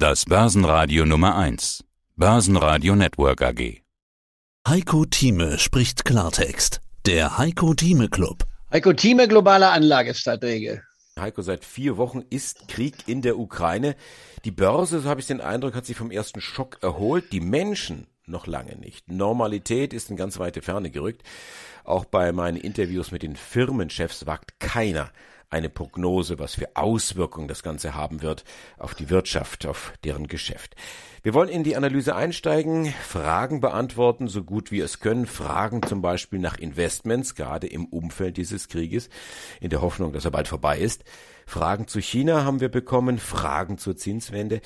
[0.00, 1.82] Das Börsenradio Nummer 1.
[2.14, 3.82] Börsenradio Network AG.
[4.68, 6.80] Heiko Thieme spricht Klartext.
[7.04, 8.44] Der Heiko Thieme Club.
[8.72, 10.82] Heiko Thieme, globale Anlagestrategie.
[11.18, 13.96] Heiko, seit vier Wochen ist Krieg in der Ukraine.
[14.44, 17.32] Die Börse, so habe ich den Eindruck, hat sich vom ersten Schock erholt.
[17.32, 19.10] Die Menschen noch lange nicht.
[19.10, 21.22] Normalität ist in ganz weite Ferne gerückt.
[21.84, 25.10] Auch bei meinen Interviews mit den Firmenchefs wagt keiner
[25.50, 28.44] eine Prognose, was für Auswirkungen das Ganze haben wird
[28.76, 30.76] auf die Wirtschaft, auf deren Geschäft.
[31.22, 36.02] Wir wollen in die Analyse einsteigen, Fragen beantworten, so gut wir es können, Fragen zum
[36.02, 39.08] Beispiel nach Investments, gerade im Umfeld dieses Krieges,
[39.60, 41.04] in der Hoffnung, dass er bald vorbei ist.
[41.46, 44.60] Fragen zu China haben wir bekommen, Fragen zur Zinswende.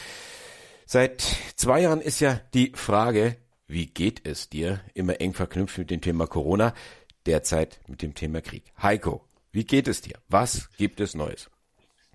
[0.84, 1.22] Seit
[1.54, 6.00] zwei Jahren ist ja die Frage, wie geht es dir, immer eng verknüpft mit dem
[6.00, 6.74] Thema Corona,
[7.26, 8.64] derzeit mit dem Thema Krieg.
[8.80, 10.18] Heiko, wie geht es dir?
[10.28, 11.50] Was gibt es Neues?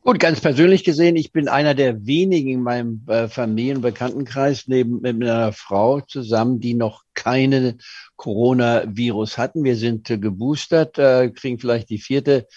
[0.07, 4.67] Gut, ganz persönlich gesehen, ich bin einer der wenigen in meinem äh, Familien- und Bekanntenkreis
[4.67, 7.77] neben mit einer Frau zusammen, die noch keine
[8.15, 9.65] Coronavirus hatten.
[9.65, 12.47] Wir sind äh, geboostert, äh, kriegen vielleicht die vierte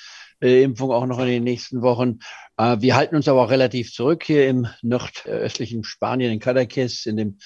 [0.40, 2.20] Impfung auch noch in den nächsten Wochen.
[2.56, 7.16] Äh, wir halten uns aber auch relativ zurück hier im nordöstlichen Spanien, in Cadaqués, in
[7.16, 7.38] dem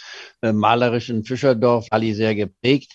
[0.43, 2.93] äh, malerischen Fischerdorf, Ali sehr geprägt.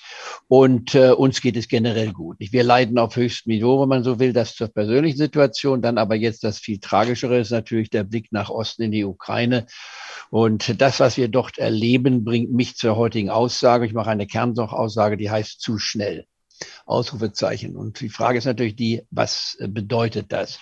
[0.47, 2.37] Und äh, uns geht es generell gut.
[2.39, 5.81] Wir leiden auf höchstem Niveau, wenn man so will, das zur persönlichen Situation.
[5.81, 9.65] Dann aber jetzt das viel tragischere ist natürlich der Blick nach Osten in die Ukraine.
[10.29, 13.85] Und das, was wir dort erleben, bringt mich zur heutigen Aussage.
[13.85, 16.25] Ich mache eine Kernaussage, die heißt zu schnell.
[16.85, 17.75] Ausrufezeichen.
[17.75, 20.59] Und die Frage ist natürlich die, was bedeutet das?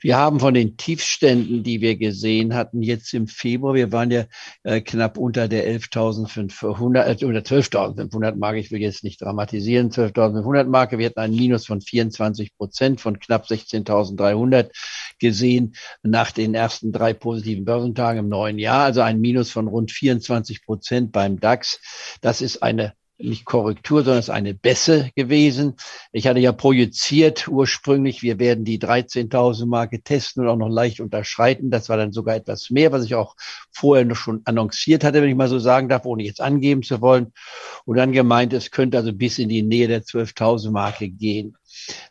[0.00, 4.24] Wir haben von den Tiefständen, die wir gesehen hatten, jetzt im Februar, wir waren ja
[4.62, 10.64] äh, knapp unter der 11.500, äh, unter 12.500 Marke, ich will jetzt nicht dramatisieren, 12.500
[10.64, 10.98] Marke.
[10.98, 14.70] Wir hatten einen Minus von 24 Prozent von knapp 16.300
[15.18, 19.92] gesehen nach den ersten drei positiven Börsentagen im neuen Jahr, also ein Minus von rund
[19.92, 21.80] 24 Prozent beim DAX.
[22.20, 25.76] Das ist eine nicht Korrektur, sondern es ist eine Bässe gewesen.
[26.12, 31.00] Ich hatte ja projiziert ursprünglich, wir werden die 13.000 Marke testen und auch noch leicht
[31.00, 31.70] unterschreiten.
[31.70, 33.36] Das war dann sogar etwas mehr, was ich auch
[33.72, 37.00] vorher noch schon annonciert hatte, wenn ich mal so sagen darf, ohne jetzt angeben zu
[37.00, 37.32] wollen.
[37.84, 41.56] Und dann gemeint, es könnte also bis in die Nähe der 12.000 Marke gehen.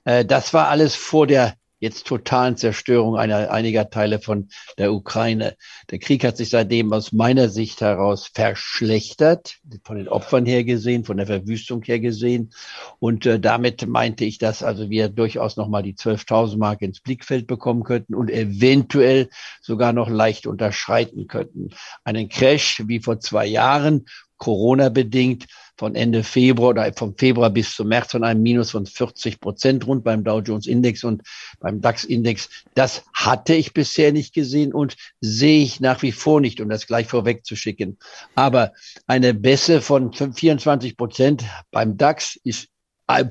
[0.03, 5.55] Äh, das war alles vor der jetzt totalen Zerstörung einer, einiger Teile von der Ukraine.
[5.91, 11.05] Der Krieg hat sich seitdem aus meiner Sicht heraus verschlechtert, von den Opfern her gesehen,
[11.05, 12.51] von der Verwüstung her gesehen.
[12.99, 17.45] Und äh, damit meinte ich, dass also wir durchaus nochmal die 12.000 Mark ins Blickfeld
[17.45, 19.29] bekommen könnten und eventuell
[19.61, 21.69] sogar noch leicht unterschreiten könnten.
[22.03, 24.05] Einen Crash wie vor zwei Jahren,
[24.45, 28.85] Corona bedingt, von Ende Februar oder vom Februar bis zum März von einem Minus von
[28.85, 31.23] 40 Prozent rund beim Dow Jones Index und
[31.59, 32.49] beim DAX Index.
[32.75, 36.85] Das hatte ich bisher nicht gesehen und sehe ich nach wie vor nicht, um das
[36.85, 37.97] gleich vorweg zu schicken.
[38.35, 38.71] Aber
[39.07, 42.69] eine Bässe von 24 Prozent beim DAX ist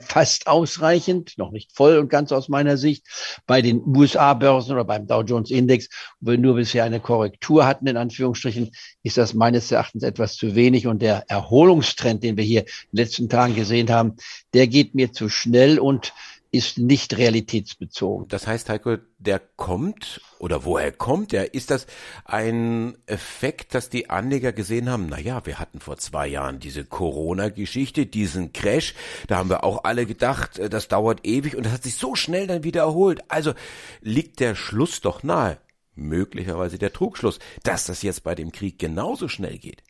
[0.01, 3.07] fast ausreichend, noch nicht voll und ganz aus meiner Sicht.
[3.47, 5.89] Bei den USA-Börsen oder beim Dow Jones Index,
[6.21, 8.71] wo wir nur bisher eine Korrektur hatten, in Anführungsstrichen,
[9.03, 10.87] ist das meines Erachtens etwas zu wenig.
[10.87, 14.17] Und der Erholungstrend, den wir hier in den letzten Tagen gesehen haben,
[14.53, 16.12] der geht mir zu schnell und
[16.54, 18.28] ist nicht realitätsbezogen.
[18.28, 21.53] Das heißt, Heiko, der kommt oder woher kommt der?
[21.53, 21.88] Ist das
[22.25, 26.84] ein Effekt, dass die Anleger gesehen haben, na ja, wir hatten vor zwei Jahren diese
[26.84, 28.94] Corona-Geschichte, diesen Crash,
[29.26, 32.14] da haben wir auch alle gedacht, äh, das dauert ewig und das hat sich so
[32.14, 33.22] schnell dann wieder erholt.
[33.28, 33.53] Also
[34.00, 35.59] liegt der Schluss doch nahe,
[35.97, 39.82] möglicherweise der Trugschluss, dass das jetzt bei dem Krieg genauso schnell geht.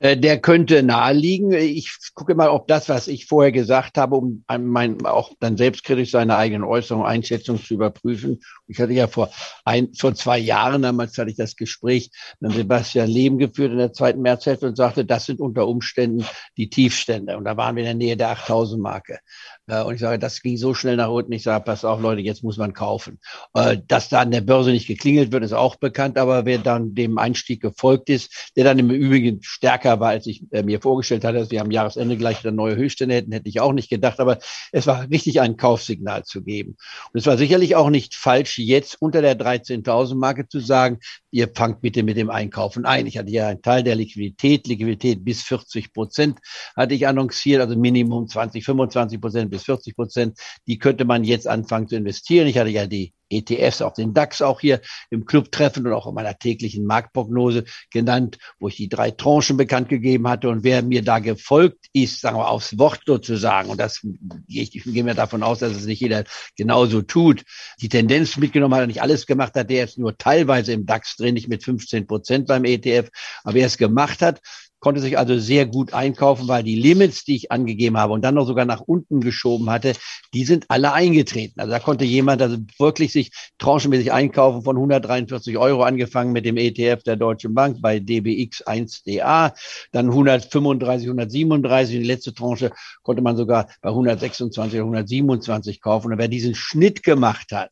[0.00, 1.52] Äh, der könnte naheliegen.
[1.52, 6.10] Ich gucke mal, ob das, was ich vorher gesagt habe, um mein, auch dann selbstkritisch
[6.10, 8.40] seine eigenen Äußerungen, Einschätzungen zu überprüfen.
[8.66, 9.30] Ich hatte ja vor
[9.66, 13.92] ein, vor zwei Jahren, damals hatte ich das Gespräch mit Sebastian Leben geführt in der
[13.92, 16.24] zweiten Märzhälfte und sagte, das sind unter Umständen
[16.56, 17.36] die Tiefstände.
[17.36, 19.18] Und da waren wir in der Nähe der 8000 Marke.
[19.66, 21.32] Äh, und ich sage, das ging so schnell nach unten.
[21.32, 23.18] Ich sage, pass auf, Leute, jetzt muss man kaufen.
[23.52, 26.16] Äh, dass da an der Börse nicht geklingelt wird, ist auch bekannt.
[26.16, 30.44] Aber wer dann dem Einstieg gefolgt ist, der dann im Übrigen stärker war, als ich
[30.52, 33.60] äh, mir vorgestellt hatte, dass wir am Jahresende gleich wieder neue Höchststände hätten, hätte ich
[33.60, 34.20] auch nicht gedacht.
[34.20, 34.38] Aber
[34.70, 36.76] es war richtig, ein Kaufsignal zu geben.
[37.12, 40.98] Und es war sicherlich auch nicht falsch, jetzt unter der 13.000 Marke zu sagen,
[41.30, 43.06] ihr fangt bitte mit dem Einkaufen ein.
[43.06, 46.38] Ich hatte ja einen Teil der Liquidität, Liquidität bis 40 Prozent
[46.76, 50.38] hatte ich annonciert, also Minimum 20, 25 Prozent bis 40 Prozent.
[50.66, 52.46] Die könnte man jetzt anfangen zu investieren.
[52.46, 56.06] Ich hatte ja die ETFs, auch den DAX auch hier im Club treffen und auch
[56.06, 60.48] in meiner täglichen Marktprognose genannt, wo ich die drei Tranchen bekannt gegeben hatte.
[60.48, 64.04] Und wer mir da gefolgt ist, sagen wir aufs Wort sozusagen, und das
[64.48, 66.24] ich, ich gehe mir davon aus, dass es nicht jeder
[66.56, 67.44] genauso tut,
[67.80, 71.34] die Tendenz mitgenommen hat, nicht alles gemacht hat, der jetzt nur teilweise im DAX drin,
[71.34, 73.10] nicht mit 15 Prozent beim ETF.
[73.44, 74.40] Aber wer es gemacht hat,
[74.80, 78.34] konnte sich also sehr gut einkaufen, weil die Limits, die ich angegeben habe und dann
[78.34, 79.92] noch sogar nach unten geschoben hatte,
[80.34, 81.60] die sind alle eingetreten.
[81.60, 86.56] Also da konnte jemand also wirklich sich tranchenmäßig einkaufen von 143 Euro angefangen mit dem
[86.56, 89.52] ETF der Deutschen Bank bei DBX 1DA,
[89.92, 96.12] dann 135, 137 die letzte Tranche konnte man sogar bei 126 oder 127 kaufen.
[96.12, 97.70] Und wer diesen Schnitt gemacht hat,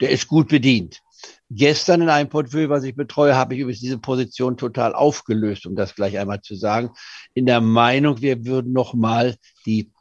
[0.00, 1.03] der ist gut bedient.
[1.50, 5.76] Gestern in einem Portfolio, was ich betreue, habe ich übrigens diese Position total aufgelöst, um
[5.76, 6.90] das gleich einmal zu sagen,
[7.34, 9.36] in der Meinung, wir würden nochmal
[9.66, 9.92] die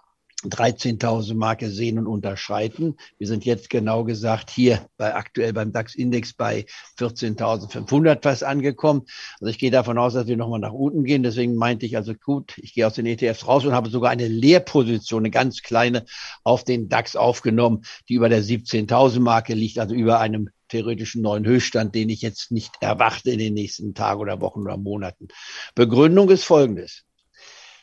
[0.49, 2.97] 13.000 Marke sehen und unterschreiten.
[3.17, 6.65] Wir sind jetzt genau gesagt hier bei aktuell beim DAX-Index bei
[6.99, 9.03] 14.500 fast angekommen.
[9.39, 11.23] Also ich gehe davon aus, dass wir nochmal nach unten gehen.
[11.23, 14.27] Deswegen meinte ich also gut, ich gehe aus den ETFs raus und habe sogar eine
[14.27, 16.05] Leerposition, eine ganz kleine
[16.43, 21.45] auf den DAX aufgenommen, die über der 17.000 Marke liegt, also über einem theoretischen neuen
[21.45, 25.27] Höchststand, den ich jetzt nicht erwarte in den nächsten Tagen oder Wochen oder Monaten.
[25.75, 27.03] Begründung ist folgendes.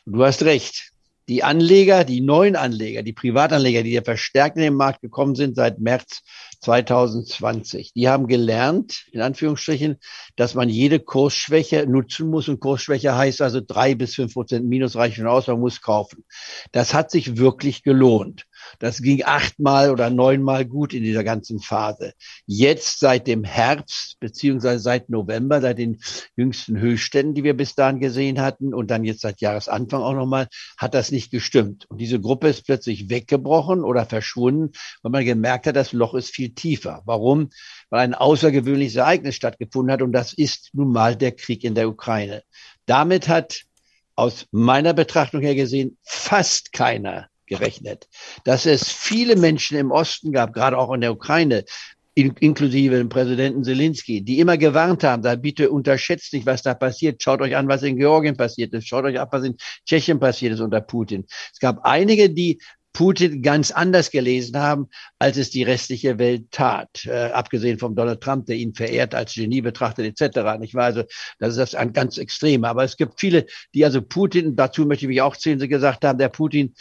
[0.05, 0.91] Du hast recht.
[1.29, 5.55] Die Anleger, die neuen Anleger, die Privatanleger, die ja verstärkt in den Markt gekommen sind
[5.55, 6.23] seit März
[6.59, 9.97] 2020, die haben gelernt, in Anführungsstrichen,
[10.35, 12.49] dass man jede Kursschwäche nutzen muss.
[12.49, 16.25] Und Kursschwäche heißt also drei bis fünf Prozent Minus reichen aus, man muss kaufen.
[16.73, 18.45] Das hat sich wirklich gelohnt.
[18.79, 22.13] Das ging achtmal oder neunmal gut in dieser ganzen Phase.
[22.45, 26.01] Jetzt seit dem Herbst beziehungsweise seit November, seit den
[26.35, 30.47] jüngsten Höchstständen, die wir bis dahin gesehen hatten und dann jetzt seit Jahresanfang auch nochmal,
[30.77, 31.85] hat das nicht gestimmt.
[31.89, 34.71] Und diese Gruppe ist plötzlich weggebrochen oder verschwunden,
[35.01, 37.01] weil man gemerkt hat, das Loch ist viel tiefer.
[37.05, 37.49] Warum?
[37.89, 41.89] Weil ein außergewöhnliches Ereignis stattgefunden hat und das ist nun mal der Krieg in der
[41.89, 42.43] Ukraine.
[42.85, 43.63] Damit hat
[44.15, 48.07] aus meiner Betrachtung her gesehen fast keiner gerechnet,
[48.45, 51.65] dass es viele Menschen im Osten gab, gerade auch in der Ukraine,
[52.13, 56.73] in, inklusive dem Präsidenten Zelensky, die immer gewarnt haben, da bitte unterschätzt nicht, was da
[56.73, 57.21] passiert.
[57.21, 58.87] Schaut euch an, was in Georgien passiert ist.
[58.87, 61.25] Schaut euch ab, was in Tschechien passiert ist unter Putin.
[61.53, 62.59] Es gab einige, die
[62.93, 67.05] Putin ganz anders gelesen haben, als es die restliche Welt tat.
[67.05, 70.59] Äh, abgesehen vom Donald Trump, der ihn verehrt, als Genie betrachtet etc.
[70.59, 70.85] Nicht wahr?
[70.85, 71.03] Also
[71.39, 72.67] das ist das ein ganz Extreme.
[72.67, 76.03] Aber es gibt viele, die also Putin, dazu möchte ich mich auch zählen, sie gesagt
[76.03, 76.75] haben, der Putin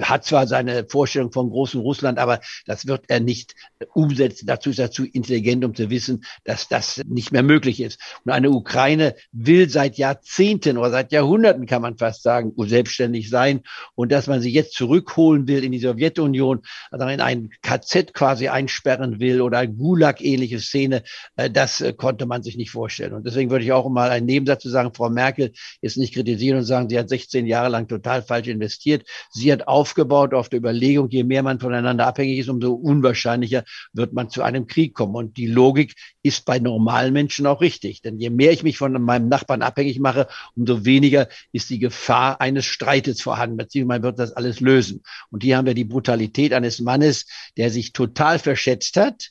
[0.00, 3.54] hat zwar seine Vorstellung vom großen Russland, aber das wird er nicht
[3.94, 4.46] umsetzen.
[4.46, 8.00] Dazu ist er zu intelligent, um zu wissen, dass das nicht mehr möglich ist.
[8.24, 13.62] Und eine Ukraine will seit Jahrzehnten oder seit Jahrhunderten, kann man fast sagen, selbstständig sein.
[13.94, 18.48] Und dass man sie jetzt zurückholen will in die Sowjetunion, also in ein KZ quasi
[18.48, 21.02] einsperren will oder Gulag-ähnliche Szene,
[21.36, 23.12] äh, das äh, konnte man sich nicht vorstellen.
[23.12, 26.58] Und deswegen würde ich auch mal einen Nebensatz zu sagen, Frau Merkel ist nicht kritisieren
[26.58, 29.04] und sagen, sie hat 16 Jahre lang total falsch investiert.
[29.30, 34.12] Sie hat aufgebaut auf der Überlegung, je mehr man voneinander abhängig ist, umso unwahrscheinlicher wird
[34.12, 35.14] man zu einem Krieg kommen.
[35.14, 38.02] Und die Logik ist bei normalen Menschen auch richtig.
[38.02, 42.40] Denn je mehr ich mich von meinem Nachbarn abhängig mache, umso weniger ist die Gefahr
[42.40, 45.02] eines Streites vorhanden, beziehungsweise man wird das alles lösen.
[45.30, 49.30] Und hier haben wir die Brutalität eines Mannes, der sich total verschätzt hat,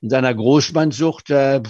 [0.00, 1.60] in seiner Großmannsucht äh,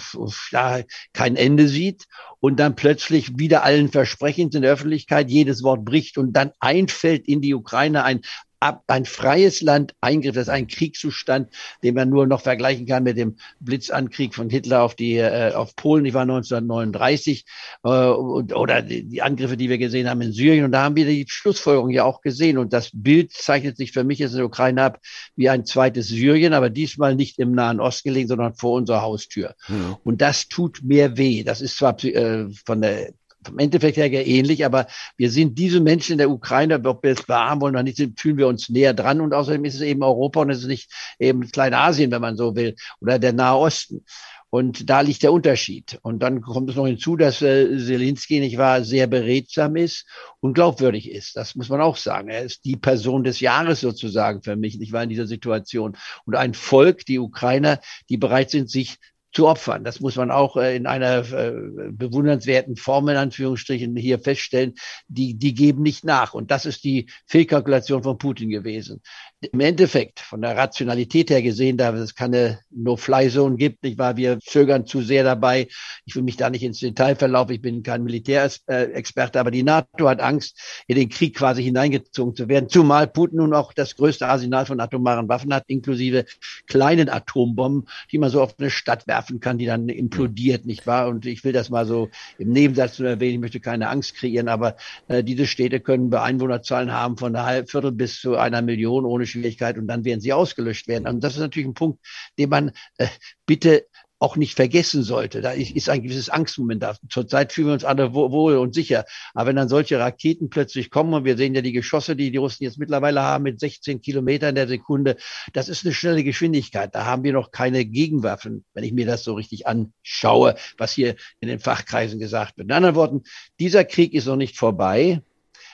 [0.51, 0.81] ja,
[1.13, 2.05] kein Ende sieht
[2.41, 7.27] und dann plötzlich wieder allen Versprechens in der Öffentlichkeit jedes Wort bricht und dann einfällt
[7.27, 8.21] in die Ukraine ein
[8.61, 11.51] ab, ein freies Land Eingriff, das ist ein Kriegszustand,
[11.83, 15.77] den man nur noch vergleichen kann mit dem Blitzankrieg von Hitler auf die äh, auf
[15.77, 17.45] Polen, die war 1939
[17.85, 21.27] äh, oder die Angriffe, die wir gesehen haben in Syrien und da haben wir die
[21.29, 24.83] Schlussfolgerung ja auch gesehen und das Bild zeichnet sich für mich jetzt in der Ukraine
[24.83, 25.01] ab
[25.37, 29.55] wie ein zweites Syrien, aber diesmal nicht im Nahen Osten gelegen, sondern vor unserer Haustür.
[29.69, 29.97] Mhm.
[30.05, 31.43] Und das tut mehr weh.
[31.45, 33.13] Das ist zwar äh, von der
[33.45, 37.23] vom Endeffekt her ähnlich, aber wir sind diese Menschen in der Ukraine, ob wir es
[37.23, 40.41] beahmen wollen oder nicht, fühlen wir uns näher dran und außerdem ist es eben Europa
[40.41, 44.05] und es ist nicht eben Kleinasien, wenn man so will, oder der Nahe Osten.
[44.51, 45.99] Und da liegt der Unterschied.
[46.03, 50.07] Und dann kommt es noch hinzu, dass äh, Zelensky nicht wahr sehr beredsam ist
[50.41, 51.37] und glaubwürdig ist.
[51.37, 52.31] Das muss man auch sagen.
[52.31, 55.99] Er ist die Person des Jahres sozusagen für mich, nicht wahr in dieser Situation.
[56.25, 58.97] Und ein Volk, die Ukrainer, die bereit sind, sich
[59.33, 59.85] zu opfern.
[59.85, 61.53] Das muss man auch äh, in einer äh,
[61.91, 64.75] bewundernswerten Form in Anführungsstrichen hier feststellen.
[65.09, 66.35] Die, die geben nicht nach.
[66.35, 69.03] Und das ist die Fehlkalkulation von Putin gewesen
[69.41, 74.17] im Endeffekt von der Rationalität her gesehen, da es keine No-Fly-Zone gibt, nicht wahr?
[74.17, 75.69] Wir zögern zu sehr dabei.
[76.05, 77.53] Ich will mich da nicht ins Detail verlaufen.
[77.53, 82.49] Ich bin kein Militärexperte, aber die NATO hat Angst, in den Krieg quasi hineingezogen zu
[82.49, 82.69] werden.
[82.69, 86.25] Zumal Putin nun auch das größte Arsenal von atomaren Waffen hat, inklusive
[86.67, 91.07] kleinen Atombomben, die man so auf eine Stadt werfen kann, die dann implodiert, nicht wahr?
[91.07, 93.35] Und ich will das mal so im Nebensatz nur erwähnen.
[93.35, 94.75] Ich möchte keine Angst kreieren, aber
[95.07, 99.28] äh, diese Städte können Beeinwohnerzahlen haben von einer halb Viertel bis zu einer Million ohne
[99.29, 101.07] Schwierigkeit und dann werden sie ausgelöscht werden.
[101.07, 102.01] Und das ist natürlich ein Punkt,
[102.39, 103.07] den man äh,
[103.47, 103.87] bitte
[104.21, 105.41] auch nicht vergessen sollte.
[105.41, 106.97] Da ist ein gewisses Angstmoment da.
[107.09, 109.05] Zurzeit fühlen wir uns alle wohl und sicher.
[109.35, 112.39] Aber wenn dann solche Raketen plötzlich kommen und wir sehen ja die Geschosse, die die
[112.39, 115.17] Russen jetzt mittlerweile haben mit 16 Kilometern der Sekunde,
[115.53, 116.95] das ist eine schnelle Geschwindigkeit.
[116.95, 121.15] Da haben wir noch keine Gegenwaffen, wenn ich mir das so richtig anschaue, was hier
[121.41, 122.69] in den Fachkreisen gesagt wird.
[122.69, 123.23] In anderen Worten,
[123.61, 125.23] dieser Krieg ist noch nicht vorbei.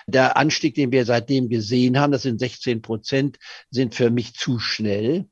[0.06, 3.38] Der Anstieg, den wir seitdem gesehen haben, das sind 16 Prozent,
[3.70, 5.26] sind für mich zu schnell.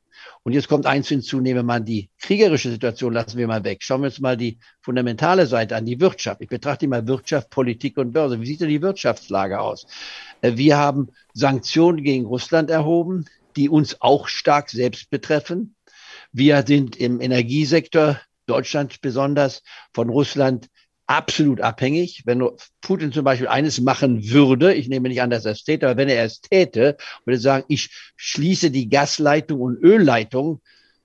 [0.45, 3.79] Und jetzt kommt eins hinzu, nehmen wir mal die kriegerische Situation, lassen wir mal weg.
[3.83, 6.41] Schauen wir uns mal die fundamentale Seite an, die Wirtschaft.
[6.41, 8.41] Ich betrachte mal Wirtschaft, Politik und Börse.
[8.41, 9.87] Wie sieht denn die Wirtschaftslage aus?
[10.41, 13.27] Äh, wir haben Sanktionen gegen Russland erhoben,
[13.57, 15.77] die uns auch stark selbst betreffen.
[16.33, 19.63] Wir sind im Energiesektor, Deutschland besonders,
[19.93, 20.69] von Russland
[21.13, 22.23] absolut abhängig.
[22.25, 22.43] Wenn
[22.81, 25.99] Putin zum Beispiel eines machen würde, ich nehme nicht an, dass er es täte, aber
[25.99, 30.63] wenn er es täte, würde sagen, ich schließe die Gasleitung und Ölleitung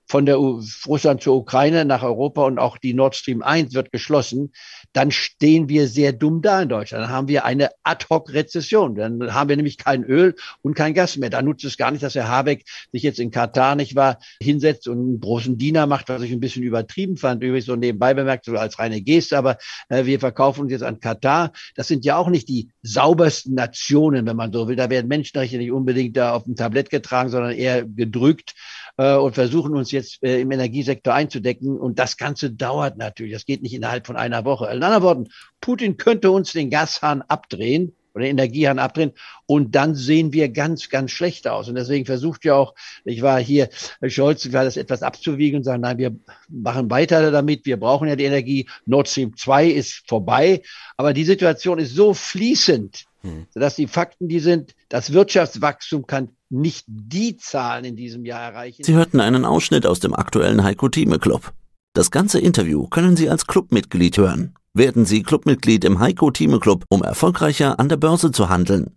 [0.08, 3.92] von der U Russland zur Ukraine nach Europa und auch die Nord Stream 1 wird
[3.92, 4.52] geschlossen,
[4.94, 7.04] dann stehen wir sehr dumm da in Deutschland.
[7.04, 8.94] Dann haben wir eine Ad-hoc-Rezession.
[8.94, 11.28] Dann haben wir nämlich kein Öl und kein Gas mehr.
[11.28, 14.88] Da nutzt es gar nicht, dass Herr Habeck sich jetzt in Katar nicht wahr hinsetzt
[14.88, 17.42] und einen großen Diener macht, was ich ein bisschen übertrieben fand.
[17.42, 19.36] Übrigens so nebenbei bemerkt, so als reine Geste.
[19.36, 19.58] Aber
[19.90, 21.52] äh, wir verkaufen uns jetzt an Katar.
[21.74, 24.76] Das sind ja auch nicht die saubersten Nationen, wenn man so will.
[24.76, 28.54] Da werden Menschenrechte nicht unbedingt da auf dem Tablett getragen, sondern eher gedrückt
[28.98, 31.78] äh, und versuchen uns jetzt äh, im Energiesektor einzudecken.
[31.78, 33.32] Und das Ganze dauert natürlich.
[33.32, 34.66] Das geht nicht innerhalb von einer Woche.
[34.66, 35.28] In anderen Worten,
[35.60, 39.12] Putin könnte uns den Gashahn abdrehen oder den Energiehahn abdrehen
[39.46, 41.68] und dann sehen wir ganz, ganz schlecht aus.
[41.68, 42.74] Und deswegen versucht ja auch,
[43.04, 43.68] ich war hier,
[44.06, 46.16] Scholz, war das etwas abzuwiegen und sagen, nein, wir
[46.48, 48.68] machen weiter damit, wir brauchen ja die Energie.
[48.86, 50.62] Nord Stream 2 ist vorbei.
[50.96, 53.46] Aber die Situation ist so fließend, hm.
[53.50, 58.82] sodass die Fakten, die sind, das Wirtschaftswachstum kann nicht die Zahlen in diesem Jahr erreichen.
[58.82, 61.52] Sie hörten einen Ausschnitt aus dem aktuellen Heiko Thieme Club.
[61.92, 64.54] Das ganze Interview können Sie als Clubmitglied hören.
[64.74, 68.96] Werden Sie Clubmitglied im Heiko Thieme Club, um erfolgreicher an der Börse zu handeln.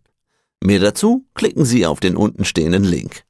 [0.63, 3.23] Mehr dazu klicken Sie auf den untenstehenden Link.